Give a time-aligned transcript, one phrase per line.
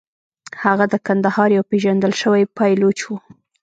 [0.63, 3.13] هغه د کندهار یو پېژندل شوی پایلوچ و.